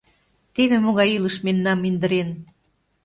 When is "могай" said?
0.85-1.09